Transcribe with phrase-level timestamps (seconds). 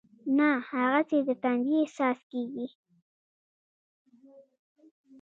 [0.37, 2.67] نه هغسې د تندې احساس کېږي.